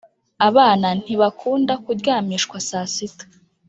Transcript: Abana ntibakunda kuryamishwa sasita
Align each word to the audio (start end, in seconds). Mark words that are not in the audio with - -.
Abana 0.47 0.87
ntibakunda 0.99 1.73
kuryamishwa 1.83 2.55
sasita 2.67 3.25